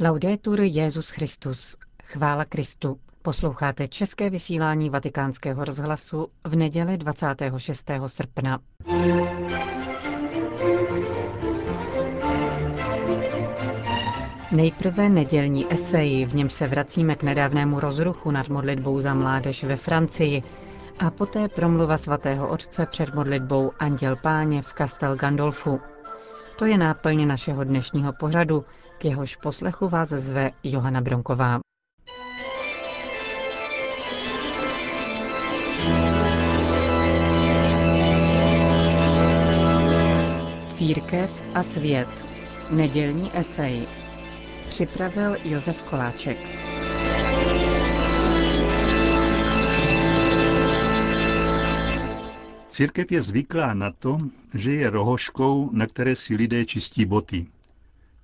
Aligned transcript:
Laudetur 0.00 0.60
Jezus 0.60 1.10
Christus. 1.10 1.76
Chvála 2.04 2.44
Kristu. 2.44 2.98
Posloucháte 3.22 3.88
české 3.88 4.30
vysílání 4.30 4.90
Vatikánského 4.90 5.64
rozhlasu 5.64 6.28
v 6.44 6.56
neděli 6.56 6.98
26. 6.98 7.90
srpna. 8.06 8.58
Nejprve 14.52 15.08
nedělní 15.08 15.72
esej, 15.72 16.24
v 16.24 16.34
něm 16.34 16.50
se 16.50 16.66
vracíme 16.66 17.14
k 17.14 17.22
nedávnému 17.22 17.80
rozruchu 17.80 18.30
nad 18.30 18.48
modlitbou 18.48 19.00
za 19.00 19.14
mládež 19.14 19.64
ve 19.64 19.76
Francii 19.76 20.42
a 20.98 21.10
poté 21.10 21.48
promluva 21.48 21.98
svatého 21.98 22.48
otce 22.48 22.86
před 22.86 23.14
modlitbou 23.14 23.72
Anděl 23.78 24.16
Páně 24.16 24.62
v 24.62 24.72
Castel 24.78 25.16
Gandolfu. 25.16 25.80
To 26.56 26.64
je 26.64 26.78
náplň 26.78 27.26
našeho 27.26 27.64
dnešního 27.64 28.12
pořadu, 28.12 28.64
k 28.98 29.04
jehož 29.04 29.36
poslechu 29.36 29.88
vás 29.88 30.08
zve 30.08 30.50
Johana 30.62 31.00
Bronková. 31.00 31.60
Církev 40.72 41.42
a 41.54 41.62
svět. 41.62 42.26
Nedělní 42.70 43.30
esej. 43.34 43.86
Připravil 44.68 45.36
Josef 45.44 45.82
Koláček. 45.82 46.38
Církev 52.74 53.12
je 53.12 53.22
zvyklá 53.22 53.74
na 53.74 53.90
to, 53.90 54.18
že 54.54 54.72
je 54.72 54.90
rohoškou, 54.90 55.70
na 55.72 55.86
které 55.86 56.16
si 56.16 56.34
lidé 56.34 56.64
čistí 56.64 57.04
boty. 57.04 57.46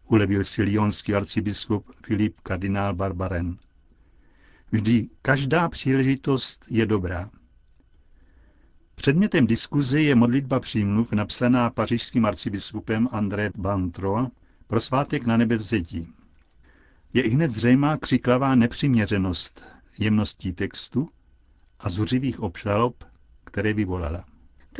Ulevil 0.06 0.44
si 0.44 0.62
lionský 0.62 1.14
arcibiskup 1.14 1.92
Filip 2.06 2.40
kardinál 2.40 2.94
Barbaren. 2.94 3.56
Vždy 4.72 5.08
každá 5.22 5.68
příležitost 5.68 6.64
je 6.68 6.86
dobrá. 6.86 7.30
Předmětem 8.94 9.46
diskuze 9.46 10.00
je 10.00 10.14
modlitba 10.14 10.60
přímluv 10.60 11.12
napsaná 11.12 11.70
pařížským 11.70 12.24
arcibiskupem 12.24 13.08
André 13.12 13.50
Bantro 13.56 14.28
pro 14.66 14.80
svátek 14.80 15.26
na 15.26 15.36
nebevzetí. 15.36 16.12
Je 17.12 17.22
i 17.22 17.28
hned 17.28 17.50
zřejmá 17.50 17.96
křiklavá 17.96 18.54
nepřiměřenost 18.54 19.64
jemností 19.98 20.52
textu 20.52 21.08
a 21.80 21.88
zuřivých 21.88 22.40
obžalob, 22.40 23.04
které 23.44 23.72
vyvolala. 23.72 24.24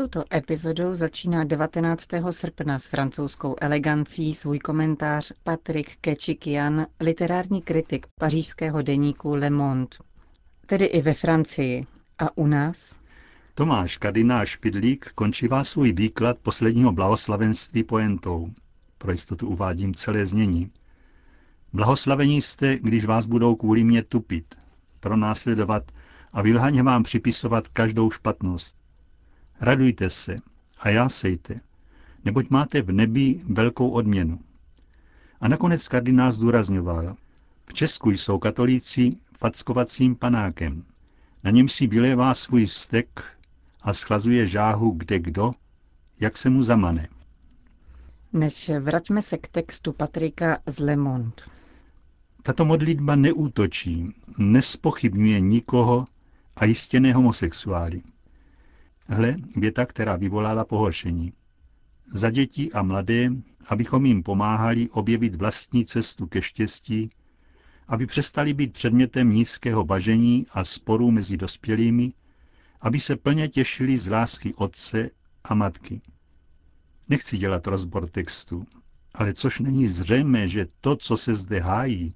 Touto 0.01 0.25
epizodou 0.35 0.95
začíná 0.95 1.45
19. 1.45 2.09
srpna 2.31 2.79
s 2.79 2.87
francouzskou 2.87 3.57
elegancí 3.61 4.35
svůj 4.35 4.59
komentář 4.59 5.33
Patrick 5.43 5.97
Kečikian, 6.01 6.87
literární 7.01 7.63
kritik 7.63 8.07
pařížského 8.21 8.83
deníku 8.83 9.35
Le 9.35 9.51
Monde. 9.51 9.97
Tedy 10.67 10.85
i 10.85 11.03
ve 11.03 11.15
Francii. 11.15 11.87
A 12.19 12.37
u 12.39 12.47
nás? 12.47 12.97
Tomáš 13.55 13.97
kardinál 13.97 14.47
Špidlík 14.47 15.13
končívá 15.15 15.65
svůj 15.65 15.93
výklad 15.93 16.39
posledního 16.39 16.93
blahoslavenství 16.93 17.85
poentou. 17.85 18.51
Pro 18.99 19.13
jistotu 19.13 19.49
uvádím 19.49 19.95
celé 19.95 20.27
znění. 20.27 20.71
Blahoslavení 21.73 22.43
jste, 22.43 22.79
když 22.79 23.05
vás 23.05 23.27
budou 23.27 23.55
kvůli 23.55 23.85
mě 23.85 24.03
tupit, 24.03 24.55
pronásledovat 25.01 25.83
a 26.33 26.43
vylhaně 26.43 26.83
vám 26.83 27.03
připisovat 27.03 27.69
každou 27.69 28.11
špatnost. 28.11 28.80
Radujte 29.61 30.11
se 30.11 30.37
a 30.79 30.89
jásejte, 30.89 31.61
neboť 32.25 32.51
máte 32.51 32.83
v 32.83 32.93
nebi 32.93 33.43
velkou 33.45 33.91
odměnu. 33.91 34.41
A 35.41 35.49
nakonec 35.49 35.89
kardinál 35.89 36.33
zdůrazňoval, 36.33 37.17
v 37.67 37.75
Česku 37.75 38.11
jsou 38.11 38.39
katolíci 38.39 39.13
fackovacím 39.39 40.17
panákem. 40.17 40.85
Na 41.45 41.51
něm 41.51 41.69
si 41.69 41.87
vylévá 41.87 42.35
svůj 42.35 42.67
vztek 42.67 43.25
a 43.83 43.93
schlazuje 43.93 44.47
žáhu 44.47 44.91
kde 44.91 45.19
kdo, 45.19 45.53
jak 46.21 46.37
se 46.37 46.51
mu 46.51 46.63
zamane. 46.63 47.09
Než 48.33 48.71
vraťme 48.81 49.23
se 49.23 49.39
k 49.39 49.49
textu 49.49 49.93
Patrika 49.93 50.59
z 50.67 50.79
Le 50.79 50.97
Monde. 50.97 51.43
Tato 52.43 52.65
modlitba 52.65 53.17
neútočí, 53.17 54.15
nespochybňuje 54.39 55.41
nikoho 55.41 56.05
a 56.57 56.65
jistě 56.65 57.13
homosexuály. 57.13 58.03
Hle, 59.13 59.37
věta, 59.57 59.87
která 59.87 60.17
vyvolala 60.17 60.65
pohoršení. 60.65 61.33
Za 62.07 62.31
děti 62.31 62.73
a 62.73 62.83
mladé, 62.83 63.31
abychom 63.69 64.07
jim 64.07 64.23
pomáhali 64.23 64.91
objevit 64.91 65.35
vlastní 65.35 65.85
cestu 65.85 66.27
ke 66.27 66.43
štěstí, 66.43 67.09
aby 67.89 68.07
přestali 68.07 68.55
být 68.55 68.73
předmětem 68.73 69.31
nízkého 69.31 69.85
bažení 69.85 70.47
a 70.51 70.65
sporů 70.65 71.11
mezi 71.11 71.37
dospělými, 71.37 72.13
aby 72.81 73.01
se 73.01 73.17
plně 73.17 73.49
těšili 73.49 73.99
z 73.99 74.09
lásky 74.09 74.55
otce 74.55 75.11
a 75.45 75.55
matky. 75.55 76.01
Nechci 77.09 77.39
dělat 77.39 77.67
rozbor 77.67 78.09
textu, 78.09 78.67
ale 79.15 79.33
což 79.33 79.59
není 79.61 79.89
zřejmé, 79.89 80.49
že 80.49 80.67
to, 80.81 80.97
co 80.97 81.17
se 81.17 81.35
zde 81.35 81.61
hájí, 81.61 82.15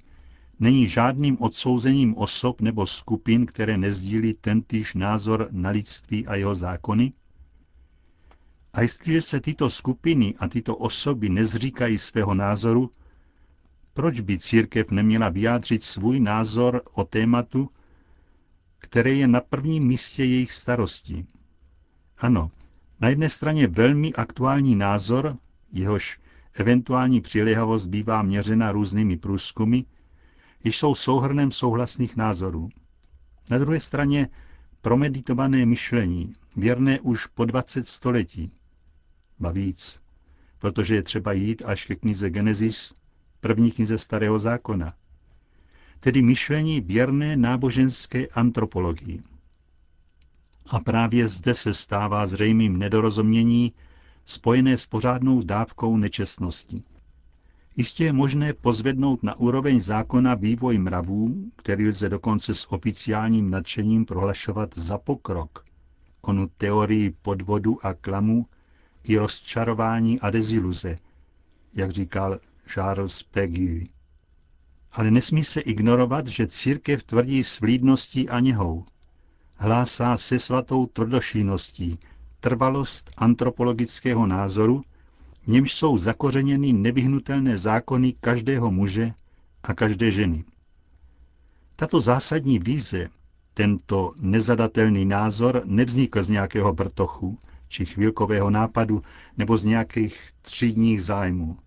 není 0.61 0.89
žádným 0.89 1.37
odsouzením 1.41 2.17
osob 2.17 2.61
nebo 2.61 2.87
skupin, 2.87 3.47
které 3.47 3.77
nezdílí 3.77 4.35
tentýž 4.35 4.95
názor 4.95 5.49
na 5.51 5.71
lidství 5.71 6.27
a 6.27 6.35
jeho 6.35 6.55
zákony? 6.55 7.13
A 8.73 8.81
jestliže 8.81 9.23
se 9.23 9.41
tyto 9.41 9.71
skupiny 9.71 10.35
a 10.39 10.49
tyto 10.49 10.77
osoby 10.77 11.29
nezříkají 11.29 11.99
svého 11.99 12.35
názoru, 12.35 12.91
proč 13.95 14.21
by 14.21 14.39
církev 14.39 14.91
neměla 14.91 15.29
vyjádřit 15.29 15.83
svůj 15.83 16.21
názor 16.21 16.83
o 16.93 17.05
tématu, 17.05 17.71
které 18.79 19.13
je 19.15 19.29
na 19.29 19.41
prvním 19.41 19.85
místě 19.87 20.25
jejich 20.25 20.53
starostí? 20.53 21.27
Ano, 22.19 22.51
na 23.01 23.09
jedné 23.09 23.29
straně 23.29 23.67
velmi 23.67 24.13
aktuální 24.13 24.77
názor, 24.77 25.37
jehož 25.73 26.19
eventuální 26.55 27.21
přiléhavost 27.21 27.87
bývá 27.87 28.23
měřena 28.23 28.73
různými 28.73 29.17
průzkumy, 29.17 29.81
jsou 30.65 30.95
souhrnem 30.95 31.53
souhlasných 31.53 32.17
názorů. 32.17 32.69
Na 33.51 33.59
druhé 33.59 33.81
straně 33.81 34.29
promeditované 34.81 35.67
myšlení, 35.67 36.35
věrné 36.57 37.01
už 37.01 37.27
po 37.27 37.45
20 37.45 37.89
století. 37.89 38.53
Ba 39.41 39.51
víc, 39.53 40.03
protože 40.59 40.95
je 40.95 41.03
třeba 41.03 41.33
jít 41.33 41.63
až 41.67 41.85
ke 41.85 41.95
knize 41.97 42.31
Genesis, 42.31 42.95
první 43.41 43.73
knize 43.73 43.99
Starého 43.99 44.39
zákona. 44.39 44.93
Tedy 46.01 46.23
myšlení 46.23 46.81
věrné 46.81 47.37
náboženské 47.37 48.27
antropologii. 48.27 49.23
A 50.67 50.81
právě 50.81 51.29
zde 51.29 51.55
se 51.55 51.75
stává 51.75 52.27
zřejmým 52.27 52.79
nedorozumění 52.79 53.73
spojené 54.25 54.79
s 54.79 54.87
pořádnou 54.87 55.43
dávkou 55.43 55.97
nečestnosti. 55.97 56.83
Jistě 57.77 58.05
je 58.05 58.13
možné 58.13 58.53
pozvednout 58.53 59.23
na 59.23 59.35
úroveň 59.35 59.81
zákona 59.81 60.35
vývoj 60.35 60.79
mravů, 60.79 61.35
který 61.57 61.89
lze 61.89 62.09
dokonce 62.09 62.55
s 62.55 62.73
oficiálním 62.73 63.51
nadšením 63.51 64.05
prohlašovat 64.05 64.79
za 64.79 64.99
pokrok. 64.99 65.65
Onu 66.21 66.47
teorii 66.57 67.11
podvodu 67.11 67.87
a 67.87 67.95
klamu 67.95 68.47
i 69.05 69.17
rozčarování 69.17 70.21
a 70.21 70.31
deziluze, 70.31 70.97
jak 71.75 71.91
říkal 71.91 72.39
Charles 72.67 73.23
Peggy. 73.23 73.89
Ale 74.93 75.11
nesmí 75.11 75.45
se 75.45 75.61
ignorovat, 75.61 76.27
že 76.27 76.47
církev 76.47 77.03
tvrdí 77.03 77.45
s 77.45 77.61
vlídností 77.61 78.29
a 78.29 78.41
něhou. 78.41 78.85
Hlásá 79.55 80.17
se 80.17 80.39
svatou 80.39 80.87
tvrdošíností 80.87 81.99
trvalost 82.41 83.11
antropologického 83.17 84.27
názoru, 84.27 84.83
v 85.45 85.47
němž 85.47 85.75
jsou 85.75 85.99
zakořeněny 85.99 86.73
nevyhnutelné 86.73 87.59
zákony 87.59 88.15
každého 88.21 88.71
muže 88.71 89.13
a 89.63 89.75
každé 89.75 90.11
ženy. 90.11 90.45
Tato 91.77 92.01
zásadní 92.01 92.59
víze, 92.59 93.09
tento 93.55 94.13
nezadatelný 94.21 95.05
názor 95.05 95.63
nevznikl 95.65 96.25
z 96.25 96.29
nějakého 96.29 96.73
brtochu 96.73 97.39
či 97.69 97.87
chvilkového 97.87 98.51
nápadu 98.51 99.03
nebo 99.37 99.57
z 99.57 99.65
nějakých 99.65 100.31
třídních 100.43 101.03
zájmů. 101.03 101.59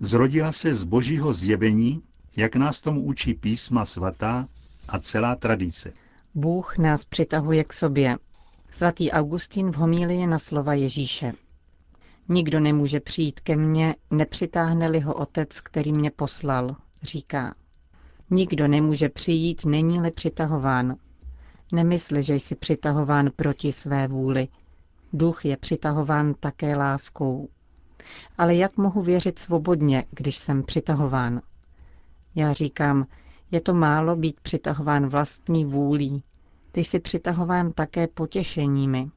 Zrodila 0.00 0.52
se 0.52 0.74
z 0.74 0.84
božího 0.84 1.32
zjevení, 1.32 2.02
jak 2.36 2.56
nás 2.56 2.80
tomu 2.80 3.02
učí 3.02 3.34
písma 3.34 3.84
svatá 3.84 4.48
a 4.88 4.98
celá 4.98 5.36
tradice. 5.36 5.92
Bůh 6.34 6.78
nás 6.78 7.04
přitahuje 7.04 7.64
k 7.64 7.72
sobě. 7.72 8.18
Svatý 8.70 9.10
Augustín 9.10 9.70
v 9.70 9.74
homílii 9.76 10.26
na 10.26 10.38
slova 10.38 10.74
Ježíše. 10.74 11.32
Nikdo 12.32 12.60
nemůže 12.60 13.00
přijít 13.00 13.40
ke 13.40 13.56
mně, 13.56 13.94
nepřitáhne-li 14.10 15.00
ho 15.00 15.14
otec, 15.14 15.60
který 15.60 15.92
mě 15.92 16.10
poslal, 16.10 16.76
říká. 17.02 17.54
Nikdo 18.30 18.68
nemůže 18.68 19.08
přijít, 19.08 19.64
není-li 19.64 20.10
přitahován. 20.10 20.96
Nemysli, 21.72 22.22
že 22.22 22.34
jsi 22.34 22.54
přitahován 22.54 23.30
proti 23.36 23.72
své 23.72 24.08
vůli. 24.08 24.48
Duch 25.12 25.44
je 25.44 25.56
přitahován 25.56 26.34
také 26.40 26.76
láskou. 26.76 27.48
Ale 28.38 28.54
jak 28.54 28.76
mohu 28.76 29.02
věřit 29.02 29.38
svobodně, 29.38 30.04
když 30.10 30.36
jsem 30.36 30.62
přitahován? 30.62 31.40
Já 32.34 32.52
říkám, 32.52 33.06
je 33.50 33.60
to 33.60 33.74
málo 33.74 34.16
být 34.16 34.40
přitahován 34.40 35.08
vlastní 35.08 35.64
vůlí. 35.64 36.22
Ty 36.72 36.84
jsi 36.84 37.00
přitahován 37.00 37.72
také 37.72 38.06
potěšeními. 38.06 39.10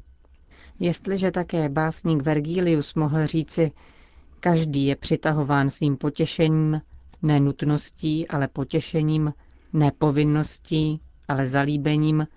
Jestliže 0.79 1.31
také 1.31 1.69
básník 1.69 2.21
Vergilius 2.21 2.93
mohl 2.93 3.27
říci, 3.27 3.71
každý 4.39 4.85
je 4.85 4.95
přitahován 4.95 5.69
svým 5.69 5.97
potěšením, 5.97 6.81
ne 7.21 7.39
nutností, 7.39 8.27
ale 8.27 8.47
potěšením, 8.47 9.33
ne 9.73 9.91
povinností, 9.91 11.01
ale 11.27 11.47
zalíbením, 11.47 12.27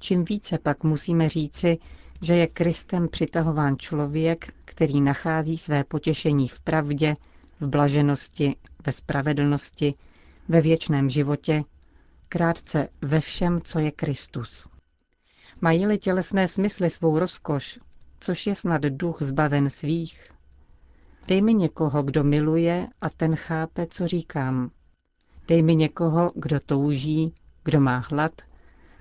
čím 0.00 0.24
více 0.24 0.58
pak 0.58 0.84
musíme 0.84 1.28
říci, 1.28 1.78
že 2.22 2.34
je 2.34 2.46
Kristem 2.46 3.08
přitahován 3.08 3.78
člověk, 3.78 4.54
který 4.64 5.00
nachází 5.00 5.58
své 5.58 5.84
potěšení 5.84 6.48
v 6.48 6.60
pravdě, 6.60 7.16
v 7.60 7.66
blaženosti, 7.66 8.56
ve 8.86 8.92
spravedlnosti, 8.92 9.94
ve 10.48 10.60
věčném 10.60 11.10
životě, 11.10 11.62
krátce 12.28 12.88
ve 13.02 13.20
všem, 13.20 13.60
co 13.60 13.78
je 13.78 13.90
Kristus. 13.90 14.68
Mají-li 15.64 15.98
tělesné 15.98 16.48
smysly 16.48 16.90
svou 16.90 17.18
rozkoš, 17.18 17.78
což 18.20 18.46
je 18.46 18.54
snad 18.54 18.82
duch 18.82 19.22
zbaven 19.22 19.70
svých, 19.70 20.28
dej 21.28 21.42
mi 21.42 21.54
někoho, 21.54 22.02
kdo 22.02 22.24
miluje 22.24 22.88
a 23.00 23.10
ten 23.10 23.36
chápe, 23.36 23.86
co 23.86 24.08
říkám. 24.08 24.70
Dej 25.48 25.62
mi 25.62 25.76
někoho, 25.76 26.32
kdo 26.34 26.60
touží, 26.60 27.34
kdo 27.64 27.80
má 27.80 27.98
hlad, 28.10 28.32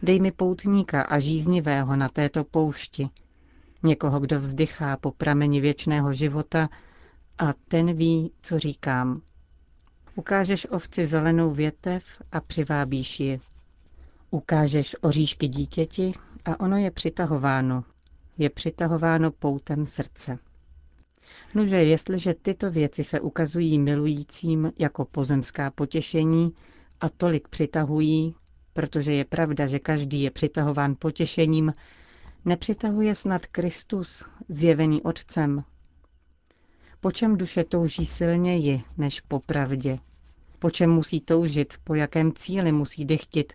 dej 0.04 0.20
mi 0.20 0.32
poutníka 0.32 1.02
a 1.02 1.20
žíznivého 1.20 1.96
na 1.96 2.10
této 2.10 2.44
poušti, 2.44 3.10
někoho, 3.84 4.20
kdo 4.20 4.40
vzdychá 4.40 4.98
po 4.98 5.12
prameni 5.12 5.62
věčného 5.62 6.14
života 6.14 6.70
a 7.38 7.54
ten 7.68 7.94
ví, 7.94 8.32
co 8.42 8.60
říkám. 8.60 9.22
Ukážeš 10.16 10.68
ovci 10.70 11.06
zelenou 11.06 11.52
větev 11.52 12.04
a 12.32 12.42
přivábíš 12.42 13.20
ji. 13.20 13.40
Ukážeš 14.32 14.96
oříšky 15.02 15.48
dítěti 15.48 16.14
a 16.46 16.60
ono 16.60 16.78
je 16.78 16.92
přitahováno. 16.92 17.84
Je 18.38 18.50
přitahováno 18.50 19.32
poutem 19.32 19.86
srdce. 19.86 20.40
Nože 21.56 21.76
jestliže 21.76 22.34
tyto 22.34 22.72
věci 22.72 23.04
se 23.04 23.20
ukazují 23.20 23.80
milujícím 23.80 24.72
jako 24.80 25.06
pozemská 25.06 25.72
potěšení 25.72 26.54
a 27.02 27.10
tolik 27.10 27.48
přitahují, 27.48 28.36
protože 28.74 29.14
je 29.14 29.26
pravda, 29.26 29.68
že 29.68 29.80
každý 29.80 30.22
je 30.22 30.32
přitahován 30.32 30.96
potěšením, 31.00 31.74
nepřitahuje 32.46 33.16
snad 33.16 33.46
Kristus, 33.46 34.26
zjevený 34.50 35.02
Otcem. 35.02 35.64
Po 37.00 37.12
čem 37.12 37.38
duše 37.38 37.64
touží 37.64 38.06
silněji 38.06 38.84
než 38.98 39.22
po 39.22 39.40
pravdě? 39.40 40.00
Po 40.60 40.70
čem 40.70 40.90
musí 40.92 41.22
toužit, 41.22 41.74
po 41.84 41.96
jakém 41.96 42.32
cíli 42.34 42.72
musí 42.72 43.06
dechtit, 43.06 43.54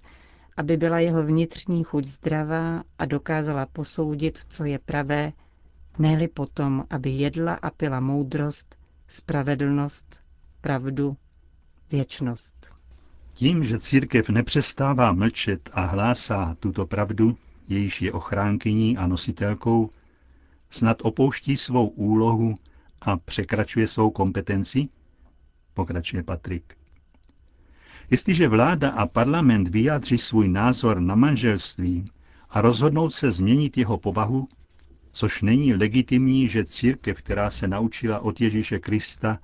aby 0.57 0.77
byla 0.77 0.99
jeho 0.99 1.23
vnitřní 1.23 1.85
chuť 1.85 2.05
zdravá 2.05 2.83
a 2.99 3.05
dokázala 3.05 3.67
posoudit, 3.67 4.41
co 4.49 4.65
je 4.65 4.79
pravé, 4.79 5.33
ne 5.99 6.29
potom, 6.29 6.85
aby 6.91 7.11
jedla 7.11 7.55
a 7.55 7.71
pila 7.71 8.01
moudrost, 8.01 8.77
spravedlnost, 9.09 10.21
pravdu, 10.61 11.17
věčnost. 11.91 12.71
Tím, 13.35 13.65
že 13.65 13.79
církev 13.79 14.29
nepřestává 14.29 15.13
mlčet 15.13 15.71
a 15.73 15.85
hlásá 15.85 16.57
tuto 16.61 16.87
pravdu, 16.87 17.37
jejíž 17.69 18.03
je 18.03 18.13
ochránkyní 18.13 18.97
a 18.97 19.07
nositelkou, 19.07 19.91
snad 20.71 20.99
opouští 21.03 21.57
svou 21.57 21.89
úlohu 21.89 22.55
a 23.01 23.17
překračuje 23.17 23.89
svou 23.89 24.11
kompetenci? 24.11 24.89
Pokračuje 25.75 26.23
Patrik. 26.23 26.77
Jestliže 28.11 28.49
vláda 28.49 28.91
a 28.91 29.07
parlament 29.07 29.69
vyjádří 29.69 30.19
svůj 30.19 30.49
názor 30.49 31.01
na 31.01 31.15
manželství 31.15 32.11
a 32.51 32.61
rozhodnou 32.61 33.11
se 33.11 33.33
změnit 33.33 33.77
jeho 33.77 33.99
povahu, 33.99 34.49
což 35.11 35.43
není 35.43 35.75
legitimní, 35.75 36.49
že 36.49 36.65
církev, 36.65 37.19
která 37.19 37.51
se 37.51 37.69
naučila 37.69 38.19
od 38.19 38.41
Ježíše 38.41 38.79
Krista, 38.79 39.39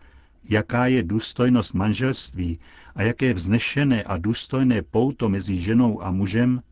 jaká 0.48 0.86
je 0.86 1.02
důstojnost 1.02 1.74
manželství 1.74 2.58
a 2.94 3.02
jaké 3.02 3.34
vznešené 3.34 4.02
a 4.02 4.18
důstojné 4.18 4.82
pouto 4.82 5.28
mezi 5.28 5.58
ženou 5.58 6.02
a 6.02 6.10
mužem, 6.10 6.62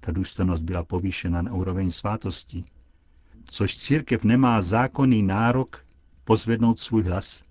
ta 0.00 0.12
důstojnost 0.12 0.64
byla 0.64 0.84
povýšena 0.84 1.42
na 1.42 1.52
úroveň 1.52 1.90
svátosti, 1.90 2.64
což 3.44 3.76
církev 3.76 4.24
nemá 4.24 4.62
zákonný 4.62 5.22
nárok 5.22 5.84
pozvednout 6.24 6.80
svůj 6.80 7.02
hlas. 7.02 7.42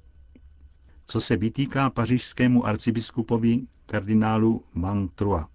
Co 1.09 1.21
se 1.21 1.37
vytýká 1.37 1.89
pařížskému 1.89 2.65
arcibiskupovi 2.65 3.61
kardinálu 3.85 4.63
Van 4.75 5.07
Troyes 5.07 5.45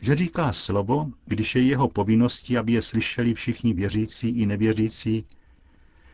že 0.00 0.16
říká 0.16 0.52
slovo, 0.52 1.12
když 1.24 1.54
je 1.54 1.62
jeho 1.62 1.88
povinností, 1.88 2.58
aby 2.58 2.72
je 2.72 2.82
slyšeli 2.82 3.34
všichni 3.34 3.74
věřící 3.74 4.28
i 4.28 4.46
nevěřící, 4.46 5.24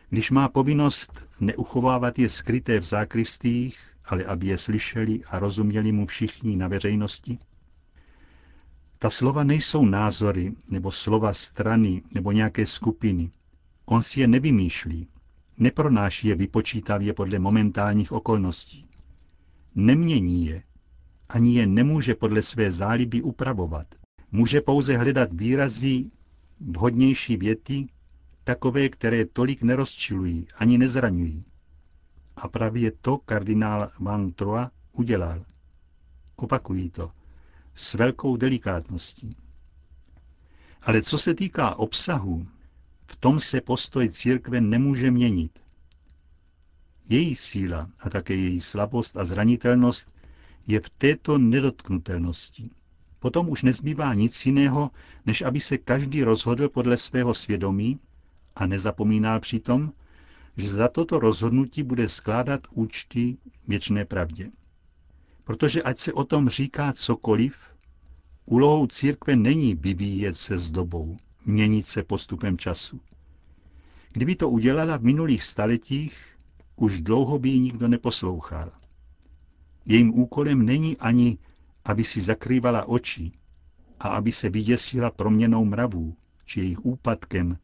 když 0.09 0.31
má 0.31 0.49
povinnost 0.49 1.29
neuchovávat 1.41 2.19
je 2.19 2.29
skryté 2.29 2.79
v 2.79 2.83
zákristích, 2.83 3.79
ale 4.05 4.25
aby 4.25 4.47
je 4.47 4.57
slyšeli 4.57 5.21
a 5.23 5.39
rozuměli 5.39 5.91
mu 5.91 6.05
všichni 6.05 6.55
na 6.55 6.67
veřejnosti? 6.67 7.37
Ta 8.99 9.09
slova 9.09 9.43
nejsou 9.43 9.85
názory 9.85 10.53
nebo 10.71 10.91
slova 10.91 11.33
strany 11.33 12.03
nebo 12.13 12.31
nějaké 12.31 12.65
skupiny. 12.65 13.31
On 13.85 14.01
si 14.01 14.19
je 14.19 14.27
nevymýšlí, 14.27 15.07
nepronáší 15.57 16.27
je 16.27 16.35
vypočítavě 16.35 17.13
podle 17.13 17.39
momentálních 17.39 18.11
okolností. 18.11 18.89
Nemění 19.75 20.45
je, 20.45 20.63
ani 21.29 21.55
je 21.55 21.67
nemůže 21.67 22.15
podle 22.15 22.41
své 22.41 22.71
záliby 22.71 23.21
upravovat. 23.21 23.87
Může 24.31 24.61
pouze 24.61 24.97
hledat 24.97 25.29
výrazy 25.33 26.07
vhodnější 26.59 27.37
věty, 27.37 27.87
takové, 28.43 28.89
které 28.89 29.25
tolik 29.25 29.63
nerozčilují 29.63 30.47
ani 30.55 30.77
nezraňují. 30.77 31.45
A 32.35 32.47
právě 32.47 32.91
to 32.91 33.17
kardinál 33.17 33.89
Van 33.99 34.31
Troa 34.31 34.71
udělal. 34.91 35.45
Opakují 36.35 36.89
to 36.89 37.11
s 37.75 37.93
velkou 37.93 38.37
delikátností. 38.37 39.35
Ale 40.81 41.01
co 41.01 41.17
se 41.17 41.33
týká 41.33 41.75
obsahu, 41.75 42.45
v 43.13 43.15
tom 43.15 43.39
se 43.39 43.61
postoj 43.61 44.09
církve 44.09 44.61
nemůže 44.61 45.11
měnit. 45.11 45.59
Její 47.09 47.35
síla 47.35 47.89
a 47.99 48.09
také 48.09 48.35
její 48.35 48.61
slabost 48.61 49.17
a 49.17 49.25
zranitelnost 49.25 50.13
je 50.67 50.79
v 50.79 50.89
této 50.89 51.37
nedotknutelnosti. 51.37 52.69
Potom 53.19 53.49
už 53.49 53.63
nezbývá 53.63 54.13
nic 54.13 54.45
jiného, 54.45 54.91
než 55.25 55.41
aby 55.41 55.59
se 55.59 55.77
každý 55.77 56.23
rozhodl 56.23 56.69
podle 56.69 56.97
svého 56.97 57.33
svědomí 57.33 57.99
a 58.55 58.65
nezapomínal 58.65 59.39
přitom, 59.39 59.91
že 60.57 60.71
za 60.71 60.87
toto 60.87 61.19
rozhodnutí 61.19 61.83
bude 61.83 62.09
skládat 62.09 62.61
účty 62.71 63.37
věčné 63.67 64.05
pravdě. 64.05 64.51
Protože 65.43 65.83
ať 65.83 65.97
se 65.97 66.13
o 66.13 66.23
tom 66.23 66.49
říká 66.49 66.93
cokoliv, 66.93 67.55
úlohou 68.45 68.87
církve 68.87 69.35
není 69.35 69.75
vyvíjet 69.75 70.33
se 70.33 70.57
s 70.57 70.71
dobou, 70.71 71.17
měnit 71.45 71.85
se 71.87 72.03
postupem 72.03 72.57
času. 72.57 72.99
Kdyby 74.11 74.35
to 74.35 74.49
udělala 74.49 74.97
v 74.97 75.03
minulých 75.03 75.43
staletích, 75.43 76.25
už 76.75 77.01
dlouho 77.01 77.39
by 77.39 77.49
ji 77.49 77.59
nikdo 77.59 77.87
neposlouchal. 77.87 78.71
Jejím 79.85 80.19
úkolem 80.19 80.65
není 80.65 80.97
ani, 80.97 81.37
aby 81.85 82.03
si 82.03 82.21
zakrývala 82.21 82.85
oči 82.85 83.31
a 83.99 84.07
aby 84.07 84.31
se 84.31 84.49
vyděsila 84.49 85.11
proměnou 85.11 85.65
mravů 85.65 86.15
či 86.45 86.59
jejich 86.59 86.85
úpadkem, 86.85 87.57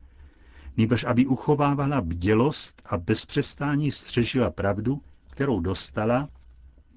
nebož 0.77 1.03
aby 1.03 1.25
uchovávala 1.25 2.01
bdělost 2.01 2.81
a 2.85 2.97
bez 2.97 3.25
přestání 3.25 3.91
střežila 3.91 4.49
pravdu, 4.51 5.01
kterou 5.29 5.59
dostala, 5.59 6.29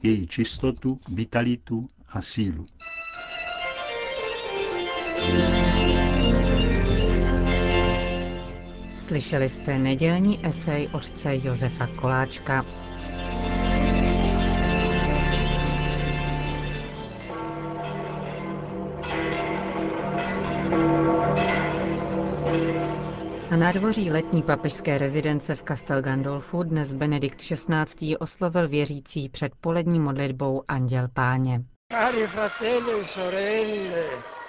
její 0.03 0.27
čistotu, 0.27 1.01
vitalitu 1.09 1.87
a 2.09 2.23
sílu. 2.23 2.65
Slyšeli 9.13 9.49
jste 9.49 9.79
nedělní 9.79 10.47
esej 10.47 10.89
otce 10.93 11.31
Josefa 11.37 11.87
Koláčka. 11.87 12.65
Na 23.51 23.57
nádvoří 23.57 24.11
letní 24.11 24.43
papežské 24.43 24.99
rezidence 24.99 25.55
v 25.55 25.63
Castel 25.63 26.03
Gandolfu 26.03 26.63
dnes 26.63 26.93
Benedikt 26.93 27.39
XVI. 27.39 28.17
oslovil 28.17 28.69
věřící 28.69 29.29
před 29.29 29.53
polední 29.61 30.01
modlitbou 30.01 30.63
Anděl 30.69 31.09
Páně. 31.15 31.65
Cari 31.93 32.27
fratelli 32.27 33.01
e 33.01 33.05
sorelle, 33.05 34.42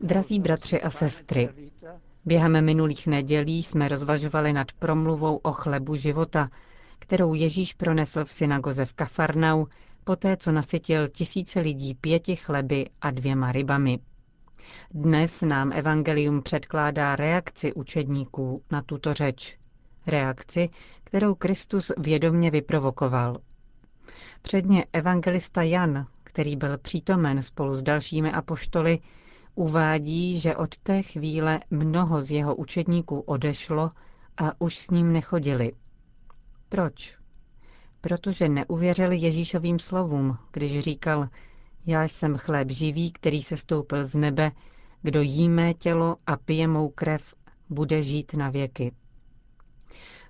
Drazí 0.00 0.40
bratři 0.40 0.82
a 0.82 0.90
sestry, 0.90 1.48
během 2.24 2.64
minulých 2.64 3.06
nedělí 3.06 3.62
jsme 3.62 3.88
rozvažovali 3.88 4.52
nad 4.52 4.72
promluvou 4.72 5.36
o 5.36 5.52
chlebu 5.52 5.96
života, 5.96 6.50
kterou 6.98 7.34
Ježíš 7.34 7.74
pronesl 7.74 8.24
v 8.24 8.32
synagoze 8.32 8.84
v 8.84 8.94
Kafarnau, 8.94 9.66
poté 10.04 10.36
co 10.36 10.52
nasytil 10.52 11.08
tisíce 11.08 11.60
lidí 11.60 11.94
pěti 11.94 12.36
chleby 12.36 12.86
a 13.00 13.10
dvěma 13.10 13.52
rybami. 13.52 13.98
Dnes 14.90 15.42
nám 15.42 15.72
evangelium 15.72 16.42
předkládá 16.42 17.16
reakci 17.16 17.72
učedníků 17.72 18.62
na 18.70 18.82
tuto 18.82 19.12
řeč. 19.12 19.58
Reakci, 20.06 20.68
kterou 21.04 21.34
Kristus 21.34 21.92
vědomně 21.98 22.50
vyprovokoval. 22.50 23.38
Předně 24.42 24.86
evangelista 24.92 25.62
Jan, 25.62 26.06
který 26.30 26.56
byl 26.56 26.78
přítomen 26.78 27.42
spolu 27.42 27.74
s 27.74 27.82
dalšími 27.82 28.32
apoštoly, 28.32 28.98
uvádí, 29.54 30.40
že 30.40 30.56
od 30.56 30.78
té 30.78 31.02
chvíle 31.02 31.60
mnoho 31.70 32.22
z 32.22 32.30
jeho 32.30 32.54
učedníků 32.56 33.20
odešlo 33.20 33.90
a 34.36 34.60
už 34.60 34.78
s 34.78 34.90
ním 34.90 35.12
nechodili. 35.12 35.72
Proč? 36.68 37.18
Protože 38.00 38.48
neuvěřili 38.48 39.18
Ježíšovým 39.18 39.78
slovům, 39.78 40.38
když 40.52 40.78
říkal, 40.78 41.28
já 41.86 42.04
jsem 42.04 42.36
chléb 42.36 42.70
živý, 42.70 43.12
který 43.12 43.42
se 43.42 43.56
stoupil 43.56 44.04
z 44.04 44.14
nebe, 44.14 44.50
kdo 45.02 45.20
jí 45.20 45.48
mé 45.48 45.74
tělo 45.74 46.16
a 46.26 46.36
pije 46.36 46.68
mou 46.68 46.88
krev, 46.88 47.34
bude 47.70 48.02
žít 48.02 48.34
na 48.34 48.50
věky. 48.50 48.92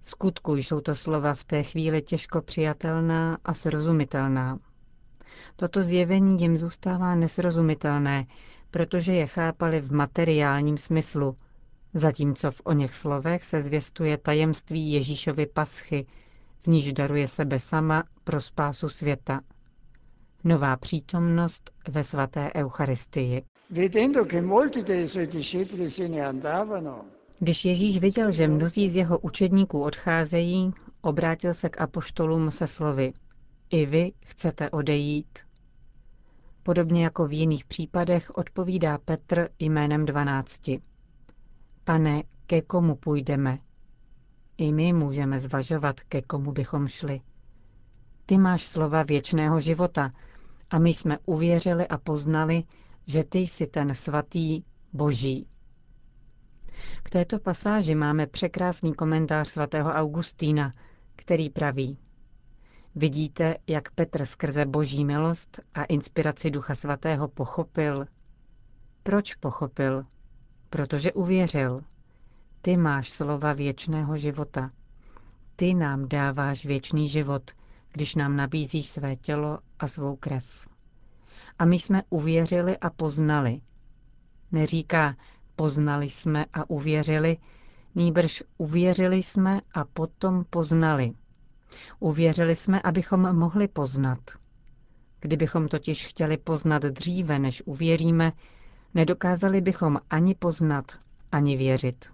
V 0.03 0.11
skutku 0.11 0.57
jsou 0.57 0.81
to 0.81 0.95
slova 0.95 1.35
v 1.35 1.45
té 1.45 1.63
chvíli 1.63 2.03
těžko 2.03 2.43
přijatelná 2.43 3.39
a 3.45 3.55
srozumitelná. 3.55 4.59
Toto 5.57 5.83
zjevení 5.83 6.41
jim 6.41 6.59
zůstává 6.59 7.15
nesrozumitelné, 7.15 8.27
protože 8.71 9.13
je 9.13 9.27
chápali 9.27 9.81
v 9.81 9.93
materiálním 9.93 10.79
smyslu, 10.79 11.37
zatímco 11.95 12.51
v 12.51 12.61
oněch 12.65 12.95
slovech 12.95 13.45
se 13.45 13.61
zvěstuje 13.63 14.19
tajemství 14.19 14.93
Ježíšovy 14.93 15.47
paschy, 15.47 16.07
v 16.61 16.67
níž 16.67 16.93
daruje 16.93 17.29
sebe 17.29 17.59
sama 17.59 18.05
pro 18.25 18.41
spásu 18.41 18.89
světa. 18.89 19.41
Nová 20.45 20.77
přítomnost 20.77 21.71
ve 21.89 22.05
svaté 22.05 22.51
Eucharistii. 22.55 23.43
Když 27.39 27.65
Ježíš 27.65 27.99
viděl, 27.99 28.31
že 28.31 28.49
mnozí 28.49 28.89
z 28.89 28.97
jeho 28.97 29.19
učedníků 29.19 29.83
odcházejí, 29.83 30.73
obrátil 31.01 31.55
se 31.55 31.69
k 31.69 31.81
apoštolům 31.81 32.51
se 32.51 32.67
slovy 32.67 33.13
I 33.71 33.87
vy 33.87 34.13
chcete 34.25 34.71
odejít? 34.71 35.39
Podobně 36.63 37.05
jako 37.05 37.27
v 37.27 37.33
jiných 37.33 37.65
případech 37.65 38.31
odpovídá 38.35 38.99
Petr 38.99 39.49
jménem 39.59 40.07
dvanácti. 40.07 40.83
Pane, 41.85 42.23
ke 42.47 42.63
komu 42.63 42.95
půjdeme? 42.97 43.59
I 44.57 44.73
my 44.73 44.93
můžeme 44.93 45.41
zvažovat, 45.41 46.01
ke 46.01 46.23
komu 46.23 46.53
bychom 46.53 46.89
šli. 46.89 47.21
Ty 48.27 48.39
máš 48.39 48.65
slova 48.65 49.03
věčného 49.03 49.61
života 49.61 50.13
a 50.71 50.79
my 50.79 50.95
jsme 50.95 51.19
uvěřili 51.27 51.89
a 51.89 51.99
poznali, 51.99 52.65
že 53.07 53.25
ty 53.25 53.39
jsi 53.39 53.67
ten 53.67 53.95
svatý 53.95 54.63
Boží. 54.93 55.47
K 57.03 57.11
této 57.11 57.39
pasáži 57.39 57.95
máme 57.95 58.27
překrásný 58.27 58.95
komentář 58.95 59.49
svatého 59.49 59.91
Augustína, 59.91 60.73
který 61.17 61.51
praví 61.51 61.99
Vidíte, 62.95 63.57
jak 63.67 63.91
Petr 63.91 64.27
skrze 64.27 64.65
boží 64.65 65.05
milost 65.05 65.61
a 65.75 65.85
inspiraci 65.85 66.51
Ducha 66.51 66.75
Svatého 66.75 67.29
pochopil. 67.29 68.07
Proč 69.03 69.35
pochopil? 69.35 70.05
Protože 70.71 71.13
uvěřil. 71.13 71.81
Ty 72.63 72.77
máš 72.77 73.11
slova 73.11 73.53
věčného 73.53 74.17
života. 74.17 74.71
Ty 75.57 75.75
nám 75.75 76.09
dáváš 76.09 76.67
věčný 76.67 77.09
život, 77.09 77.51
když 77.93 78.15
nám 78.15 78.37
nabízíš 78.37 78.89
své 78.89 79.17
tělo 79.17 79.59
a 79.79 79.89
svou 79.89 80.17
krev. 80.17 80.69
A 81.59 81.65
my 81.65 81.79
jsme 81.79 82.03
uvěřili 82.11 82.79
a 82.79 82.91
poznali. 82.91 83.61
Neříká, 84.53 85.17
poznali 85.57 86.09
jsme 86.09 86.45
a 86.53 86.71
uvěřili, 86.71 87.37
nýbrž 87.95 88.43
uvěřili 88.59 89.17
jsme 89.17 89.61
a 89.75 89.85
potom 89.85 90.45
poznali. 90.51 91.15
Uvěřili 92.01 92.55
jsme, 92.55 92.81
abychom 92.83 93.37
mohli 93.37 93.69
poznat. 93.69 94.19
Kdybychom 95.21 95.69
totiž 95.69 96.07
chtěli 96.07 96.37
poznat 96.37 96.83
dříve, 96.83 97.39
než 97.39 97.63
uvěříme, 97.67 98.33
nedokázali 98.95 99.61
bychom 99.61 100.01
ani 100.11 100.35
poznat, 100.35 100.93
ani 101.33 101.57
věřit. 101.57 102.05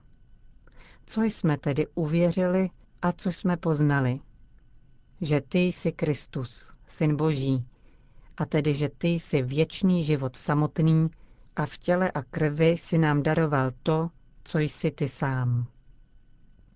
Co 1.07 1.23
jsme 1.23 1.59
tedy 1.59 1.87
uvěřili 1.95 2.71
a 3.03 3.13
co 3.13 3.33
jsme 3.33 3.57
poznali? 3.57 4.21
Že 5.21 5.41
ty 5.41 5.59
jsi 5.59 5.93
Kristus, 5.93 6.73
Syn 6.87 7.17
Boží, 7.17 7.67
a 8.37 8.45
tedy, 8.45 8.75
že 8.75 8.89
ty 8.89 9.09
jsi 9.09 9.43
věčný 9.43 10.05
život 10.05 10.37
samotný 10.37 11.09
a 11.57 11.67
v 11.67 11.79
těle 11.79 12.11
a 12.11 12.23
krvi 12.23 12.77
si 12.77 12.99
nám 12.99 13.23
daroval 13.23 13.71
to, 13.83 14.11
co 14.45 14.59
jsi 14.59 14.91
ty 14.91 15.09
sám. 15.09 15.67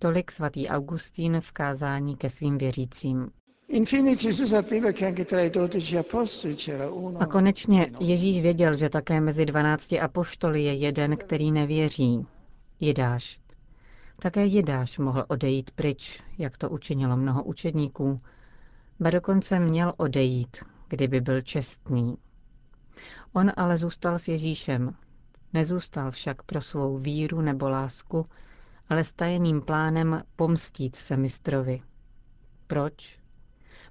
Tolik 0.01 0.31
svatý 0.31 0.67
Augustín 0.67 1.41
v 1.41 1.51
kázání 1.51 2.15
ke 2.15 2.29
svým 2.29 2.57
věřícím. 2.57 3.31
A 7.19 7.25
konečně 7.25 7.91
Ježíš 7.99 8.41
věděl, 8.41 8.75
že 8.75 8.89
také 8.89 9.21
mezi 9.21 9.45
dvanácti 9.45 9.99
apoštoly 9.99 10.63
je 10.63 10.73
jeden, 10.73 11.17
který 11.17 11.51
nevěří. 11.51 12.25
Jidáš. 12.79 13.39
Také 14.21 14.45
Jidáš 14.45 14.97
mohl 14.97 15.25
odejít 15.27 15.71
pryč, 15.71 16.23
jak 16.37 16.57
to 16.57 16.69
učinilo 16.69 17.17
mnoho 17.17 17.43
učedníků, 17.43 18.19
ba 18.99 19.09
dokonce 19.09 19.59
měl 19.59 19.93
odejít, 19.97 20.57
kdyby 20.87 21.21
byl 21.21 21.41
čestný. 21.41 22.17
On 23.33 23.51
ale 23.57 23.77
zůstal 23.77 24.19
s 24.19 24.27
Ježíšem. 24.27 24.95
Nezůstal 25.53 26.11
však 26.11 26.43
pro 26.43 26.61
svou 26.61 26.97
víru 26.97 27.41
nebo 27.41 27.69
lásku, 27.69 28.25
ale 28.91 29.03
s 29.03 29.13
tajeným 29.13 29.61
plánem 29.61 30.23
pomstít 30.35 30.95
se 30.95 31.17
mistrovi. 31.17 31.81
Proč? 32.67 33.19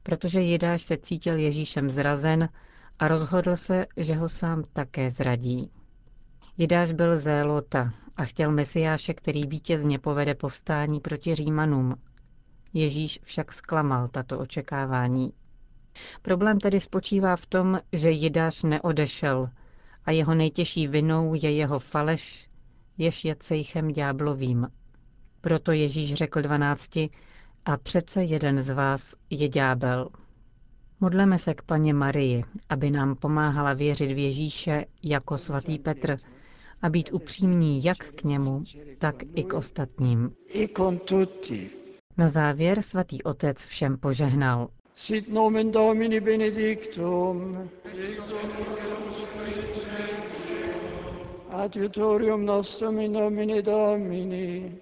Protože 0.03 0.41
Jidáš 0.41 0.83
se 0.83 0.97
cítil 0.97 1.39
Ježíšem 1.39 1.91
zrazen 1.91 2.49
a 2.99 3.09
rozhodl 3.09 3.57
se, 3.57 3.87
že 3.97 4.15
ho 4.15 4.29
sám 4.29 4.65
také 4.73 5.11
zradí. 5.11 5.71
Jidáš 6.57 6.93
byl 6.93 7.19
zélota 7.19 7.93
a 8.17 8.25
chtěl 8.25 8.53
Mesiáše, 8.53 9.15
který 9.15 9.47
vítězně 9.47 9.99
povede 9.99 10.35
povstání 10.35 11.01
proti 11.01 11.35
Římanům. 11.35 11.95
Ježíš 12.73 13.21
však 13.23 13.53
zklamal 13.53 14.09
tato 14.09 14.39
očekávání. 14.39 15.33
Problém 16.23 16.61
tedy 16.61 16.81
spočívá 16.81 17.37
v 17.37 17.47
tom, 17.47 17.81
že 17.93 18.11
Jidáš 18.11 18.63
neodešel 18.63 19.51
a 20.05 20.11
jeho 20.11 20.35
nejtěžší 20.35 20.89
vinou 20.89 21.35
je 21.35 21.53
jeho 21.53 21.79
faleš, 21.79 22.49
jež 22.99 23.25
je 23.25 23.37
cejchem 23.37 23.89
ďáblovým. 23.93 24.67
Proto 25.41 25.73
Ježíš 25.73 26.15
řekl 26.15 26.43
dvanácti, 26.43 27.11
a 27.65 27.77
přece 27.77 28.23
jeden 28.23 28.63
z 28.63 28.71
vás 28.71 29.15
je 29.31 29.49
ďábel. 29.49 30.09
Modleme 31.01 31.39
se 31.39 31.55
k 31.55 31.63
paně 31.63 31.95
Marii, 31.95 32.45
aby 32.69 32.91
nám 32.91 33.17
pomáhala 33.17 33.73
věřit 33.73 34.13
v 34.13 34.19
Ježíše 34.19 34.85
jako 35.03 35.39
svatý 35.39 35.79
Petr 35.79 36.17
a 36.83 36.89
být 36.89 37.13
upřímní 37.13 37.85
jak 37.85 37.99
k 37.99 38.23
němu, 38.25 38.63
tak 38.99 39.15
i 39.35 39.45
k 39.45 39.53
ostatním. 39.55 40.33
Na 42.17 42.29
závěr 42.29 42.83
svatý 42.83 43.23
otec 43.23 43.65
všem 43.65 43.97
požehnal. 43.97 44.69
Sit 44.95 45.29
nomen 45.29 45.71
Domini 45.71 46.21
benedictum. 46.21 47.69
Adiutorium 51.51 52.47
nostrum 52.47 52.99
in 52.99 53.13
nomine 53.13 53.63
Domini. 53.63 54.79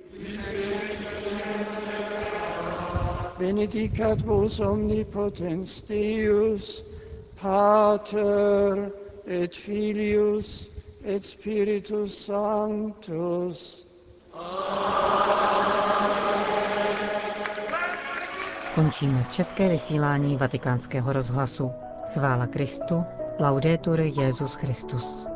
Benedicat 3.38 4.22
vos 4.22 4.60
omnipotens 4.60 5.82
Deus, 5.82 6.84
Pater 7.40 8.92
et 9.26 9.54
Filius 9.54 10.70
et 11.04 11.24
Spiritus 11.24 12.24
Sanctus. 12.24 13.86
Končíme 18.74 19.26
české 19.32 19.68
vysílání 19.68 20.36
vatikánského 20.36 21.12
rozhlasu. 21.12 21.70
Chvála 22.12 22.46
Kristu, 22.46 23.04
laudetur 23.40 24.00
Jezus 24.00 24.54
Christus. 24.54 25.27